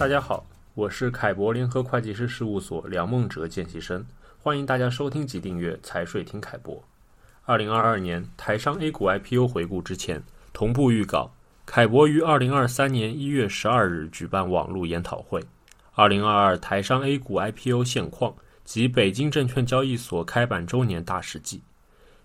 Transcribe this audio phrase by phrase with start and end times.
[0.00, 4.02] 大家好，我是凯博联合会计师事务所梁梦哲见习生，
[4.42, 6.82] 欢迎大家收听及订阅财税听凯博。
[7.44, 10.22] 二零二二年台商 A 股 IPO 回顾之前，
[10.54, 11.30] 同步预告，
[11.66, 15.44] 凯博于二零二三年一月十二日举办网络研讨会，
[15.92, 21.60] 二零二二台商 A 股 IPO 现况及北京证券交易所开板周年大事记，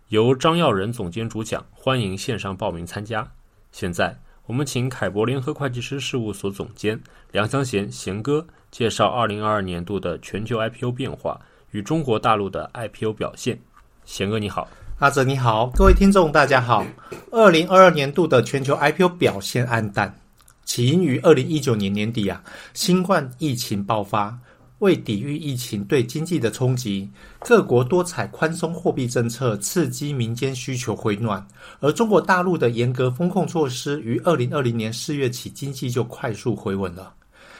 [0.07, 3.29] 由张耀仁总监主讲，欢迎线上报名参加。
[3.73, 4.17] 现在。
[4.47, 11.41] 我们请凯博联合会计师事务所总监梁湘贤贤哥介绍二零二二年度的全球 IPO 变化
[11.71, 13.59] 与中国大陆的 IPO 表现。
[14.05, 14.67] 贤哥你好，
[14.99, 16.85] 阿泽你好，各位听众大家好。
[17.31, 20.15] 二零二二年度的全球 IPO 表现黯淡，
[20.63, 22.43] 起因于二零一九年年底啊，
[22.75, 24.37] 新冠疫情爆发。
[24.85, 31.43] 为抵御疫情对经济的冲击，各国多采宽松货币政策，刺激民间需求回暖。
[31.79, 37.11] 而中国大陆的严格风控措施，于二零二零年四月起，经济就快速回稳了。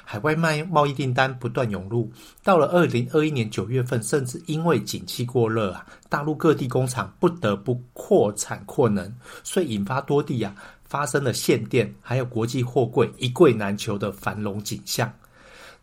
[0.03, 2.07] 海外卖贸易订单不断涌入，
[2.43, 9.11] 到了二零二一年九月份，甚至因为景气过热啊，大陆各地工厂不得不扩产扩能，
[9.43, 15.11] 所以引发多地啊发生了限电，还有国际货柜一柜难求的繁荣景象。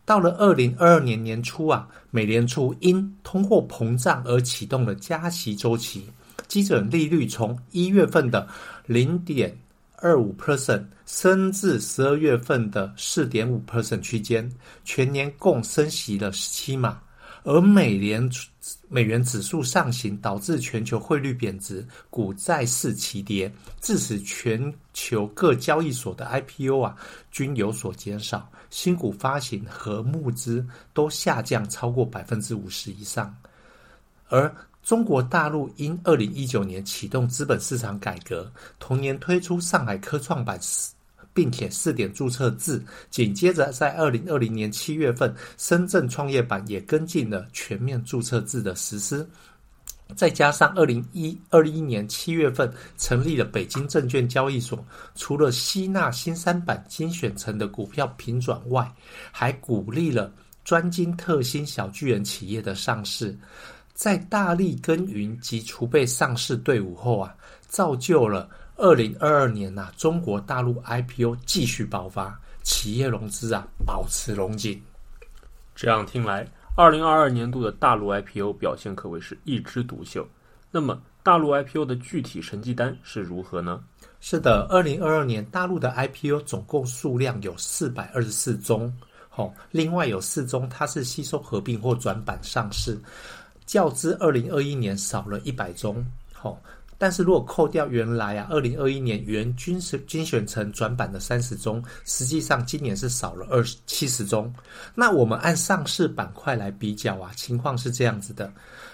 [0.05, 6.05] 到了二零二二年年初啊，美联储因通货膨胀而启动了加息周期，
[6.47, 8.47] 基准利率从一月份的
[8.85, 9.57] 零点
[9.97, 14.51] 二五 percent 升至十二月份的四点五 percent 区间，
[14.83, 16.99] 全年共升息了十七码。
[17.43, 18.29] 而美联
[18.87, 26.95] 美元指数上行，导致全球汇率贬值，股债市齐跌，致使全球各交易所的 IPO 啊
[27.31, 33.35] 均有所减少，新股发行和募资都下降超过百分之五十以上。
[34.29, 40.59] 而中国大陆因二零一九年启动资本市场改革，同年推出上海科创板。
[41.33, 49.27] 并且试点注册制，紧接着在二零二零年七月份，深圳创业板也跟进了全面注册制的实施。
[50.15, 54.85] 再加上二零一二一年七月份成立了北京证券交易所，
[55.15, 58.93] 除了吸纳新三板精选层的股票平转外，
[59.31, 60.31] 还鼓励了
[60.63, 63.35] 专精特新小巨人企业的上市。
[63.95, 67.33] 在大力耕耘及储备上市队伍后啊，
[67.67, 68.47] 造就了。
[68.75, 74.81] 二零二二年呐、啊，中国大陆 IPO 继续爆发，企业融资啊保持龙井。
[75.75, 80.27] 这样听来，二零二二年度的大陆 IPO 表现可谓是一枝独秀。
[80.71, 83.79] 那么，大陆 IPO 的具体成绩单是如何呢？
[84.19, 88.91] 是的，二零二二年大陆的 IPO 总共数量有四百二十四宗，
[89.29, 92.99] 好，另外有四宗它是吸收合并或转板上市，
[93.67, 96.59] 较之二零二一年少了一百宗，好。
[97.03, 104.49] 但是如果扣掉原来啊，二零二一年原均是精选层转板的三十宗，实际上今年是少了二十七十宗。
[104.95, 108.49] 那我们按上市板块来比较啊，情况是这样子的：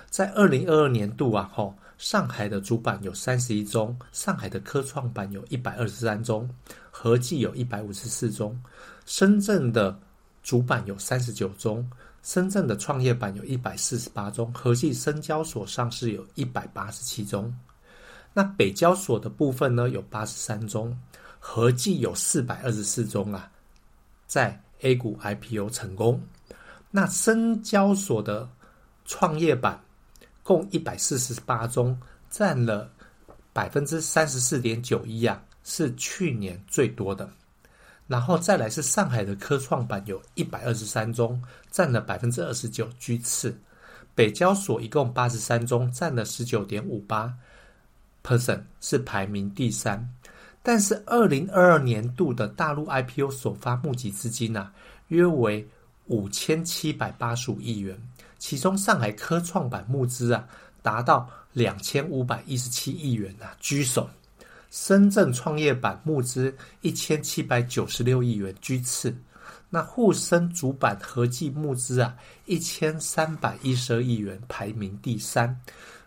[0.09, 6.50] 在二零二二年度啊，吼，上海的主板有三十一宗，上海的科创板有一百二十三宗，
[6.90, 8.52] 合计有一百五十四宗；
[9.06, 9.96] 深圳的
[10.42, 11.88] 主板有三十九宗，
[12.24, 17.53] 深圳的创业板有一百四十八宗，合计深交所上市有一百八十七宗。
[18.39, 20.97] 那北交所的部分呢，有八十三宗，
[21.39, 23.51] 合计有四百二十四宗啊，
[24.27, 26.23] 在 A 股 IPO 成功。
[26.89, 28.50] 那深交所的
[29.03, 29.77] 创业板
[30.41, 32.89] 共一百四十八宗，占了
[33.51, 37.29] 百分之三十四点九一啊，是去年最多的。
[38.07, 43.53] 然后再来是上海的科创板有一百二十三宗，占了百分之二十九，居次。
[44.16, 47.33] 北交所一共八十三宗，占了十九点五八。
[48.24, 50.07] Person 是排名第三，
[50.62, 54.72] 但是二零二二年度的大陆 IPO 首发募集资金啊，
[55.07, 55.68] 约为
[56.07, 57.97] 五千七百八十五亿元，
[58.38, 60.47] 其中上海科创板募资啊
[60.81, 64.07] 达到两千五百一十七亿元啊，居首；
[64.69, 69.12] 深圳创业板募资一千七百九十六亿元，居次；
[69.69, 75.60] 那沪深主板合计募资啊一千三百一十二亿元，排名第三。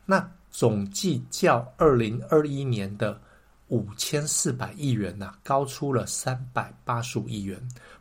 [0.04, 3.18] 那总计较二零二一年的
[3.68, 7.58] 五千四百亿元呐、啊，高出了三百八十五亿元，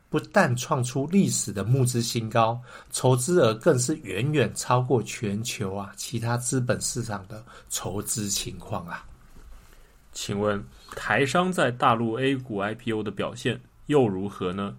[0.09, 2.62] 不但创出历史的募资新高，
[2.92, 9.06] 筹资额更是远远超过全球啊其他资本市场的筹资情况啊。
[10.12, 10.62] 请问
[10.94, 14.75] 台商在大陆 A 股 IPO 的表现又如何呢？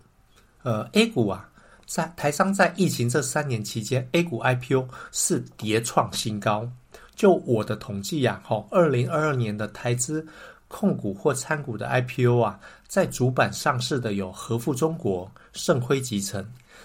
[0.62, 1.48] 呃，A 股啊，
[1.86, 6.70] 在台商在疫情这三年期间，A 股 IPO 是跌创新高。
[7.14, 10.26] 就我的统计呀，哈，二零二二年的台资
[10.68, 16.42] 控股或参股的 IPO 啊，在主板上市的有和富中国、盛辉集成；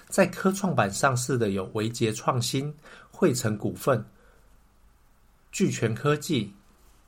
[0.09, 2.73] 在科创板上市的有维杰创新、
[3.09, 4.03] 汇成股份、
[5.51, 6.53] 聚全科技、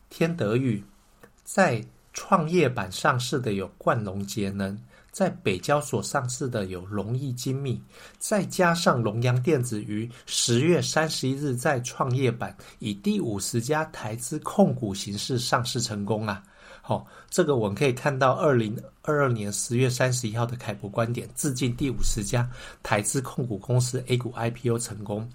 [0.09, 0.81] 天德宇；
[1.43, 1.83] 在
[2.13, 4.79] 创业板上市的有冠龙节能。
[5.11, 7.81] 在北交所上市的有隆益精密，
[8.17, 16.43] 再加上龙洋电子于十月三十一日在创业板以第五十家台资控股形式上市成功啊！
[16.81, 22.49] 好、哦，这个我们可以看到二零二二年十月三十一号的凯博观点致敬第五十家
[22.81, 25.29] 台资控股公司 A 股 IPO 成功。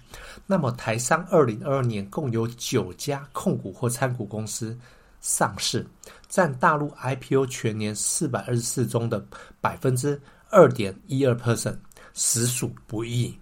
[0.45, 4.77] 那么台商二零二二年共有九家控股或参股公司。
[5.21, 5.83] 上市
[6.35, 9.25] 占大陆 IPO 全年四百二十四宗的
[9.61, 11.77] 百分之二点一二 percent，
[12.13, 13.33] 实属不易。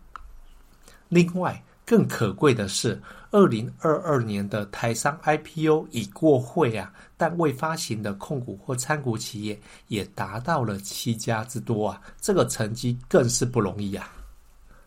[1.10, 3.02] 另外，更可贵的是，
[3.32, 14.08] 二零二二年的台商 IPO 已过会啊，但未发行的控股或参股企业也达到了七家之多啊，这个成绩更是不容易啊！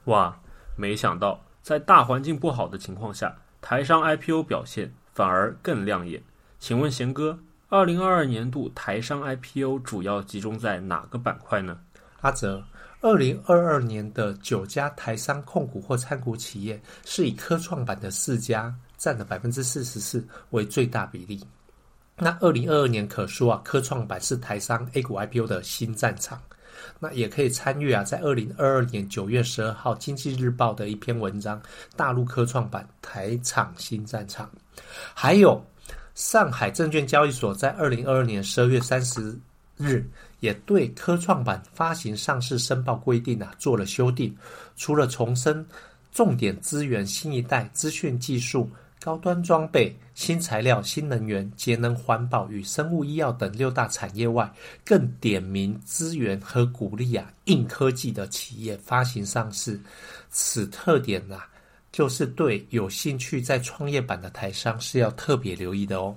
[0.05, 0.38] 哇，
[0.76, 6.23] 没想到在大环境不好的情况下，台商 IPO 表现反而更亮眼。
[6.61, 7.37] 请问贤哥，
[7.68, 11.76] 二零二二年度台商 IPO 主要集中在哪个板块呢？
[12.20, 12.62] 阿泽，
[13.00, 21.44] 二零二二年的九家台商控股或参股企业，是以科创板的四家占了百分之四十四为最大比例。
[22.16, 26.40] 那二零二二年可说啊，科创板是台商 A 股 IPO 的新战场。
[27.00, 31.60] 那也可以参阅啊，在二零二二年九月十二号《经济日报》的一篇文章
[31.96, 34.46] 《大陆科创板台厂新战场》，
[35.12, 35.60] 还有。
[36.16, 39.38] 上海证券交易所，在二零二二年十二月三十
[39.76, 40.02] 日，
[40.40, 44.34] 也对科创板发行上市申报规定啊做了修订。
[44.78, 45.64] 除了重申
[46.10, 48.66] 重点资源、新一代资讯技术、
[48.98, 54.50] 高端装备、新材料、新能源、节能环保与生物医药等六大产业外，
[54.86, 59.78] 更点名资源和鼓励啊硬科技的企业发行上市。
[60.30, 61.46] 此特点啊。
[61.96, 66.14] 就是对有兴趣在创业板的台商是要特别留意的哦。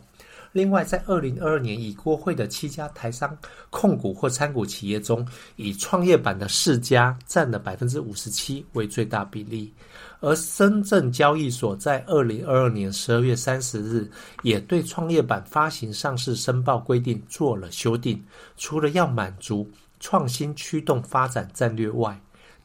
[0.52, 3.38] 另外，在二零二二年已过会的七家台商
[3.70, 9.74] 控股或参股企业中，以创业板的四家占了百分之五十七为最大比例。
[10.20, 14.06] 而深圳交易所在二零二二年十二月三十日
[14.44, 18.22] 也对创业板发行上市申报规定做了修订，
[18.58, 19.66] 除了要满足
[20.02, 22.20] 创新驱动发展战略外，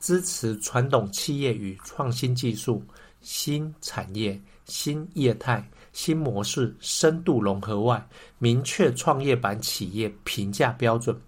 [0.05, 2.85] 支持传统企业与创新技术。
[3.23, 8.06] 新产业、新业态、新模式深度融合外，
[8.37, 11.19] 明确创业板企业评价标准，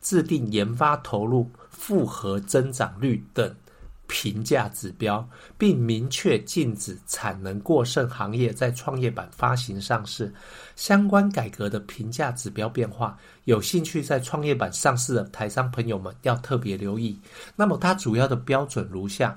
[0.00, 3.54] 制定研发投入复合增长率等
[4.06, 10.32] 评价指标，并明确禁止产能过剩行业在创业板发行上市。
[10.76, 17.18] 相关改革的评价指标变化，有兴趣在创业板上市的台商朋友们要特别留意。
[17.56, 19.36] 那么，它主要的标准如下。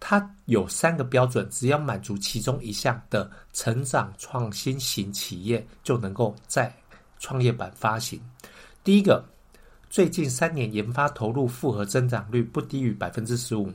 [0.00, 6.72] 它有三个标准，只要满足其中一项的成长创新型企业，就能够在
[7.18, 8.20] 创业板发行。
[8.84, 9.24] 第一个，
[9.90, 13.72] 最近三年研发投入复合增长率不低于百分之十五，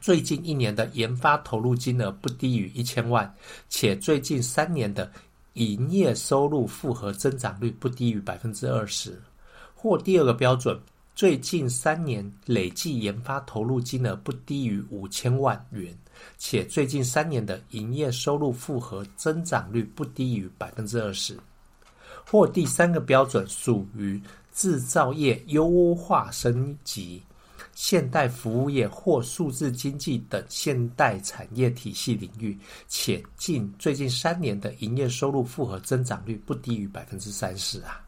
[0.00, 3.32] 最近一年的研发投入金额不低于一千万，
[3.68, 5.10] 且最近三年的
[5.54, 9.20] 营业收入复合增长率不低于百分之二十。
[9.74, 10.78] 或第二个标准。
[11.16, 15.96] 最近三年累计研发投入金额不低于五千万元，
[16.38, 21.38] 且最近三年的营业收入复合增长率不低于百分之二十。
[22.26, 24.20] 或第三个标准属于
[24.54, 27.22] 制造业优化升级、
[27.74, 32.56] 现代服务业或数字经济等现代产业体系领域，
[32.86, 38.00] 且近最近三年的营业收入复合增长率不低于百分之三十啊。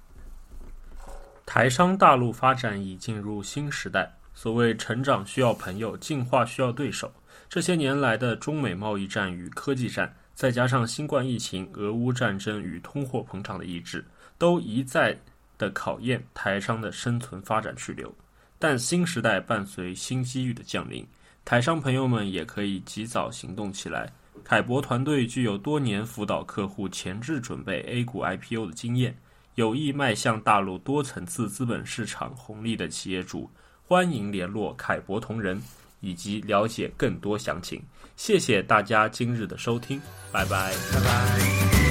[1.45, 4.11] 台商大陆发展已进入新时代。
[4.35, 7.11] 所谓成长需要朋友，进化需要对手。
[7.49, 14.05] 这些年来的中美贸易战与科技战，再加上新冠疫情、俄乌战争与通货膨胀的抑制，
[14.37, 15.19] 都一再
[15.59, 18.13] 的考验台商的生存发展去留。
[18.59, 21.07] 但新时代伴随新机遇的降临，
[21.45, 24.11] 台商朋友们也可以及早行动起来。
[24.45, 29.17] 凯博团队具有多年辅导客户前置准备 A 股 IPO 的经验。
[29.57, 33.51] 有意迈向大陆多层次资本市场红利的企业主，
[33.87, 35.63] 欢迎联络凯博同仁，
[36.01, 37.83] 以及了解更多详情。
[38.17, 39.99] 谢谢大家今日的收听，
[40.31, 41.86] 拜拜，拜拜。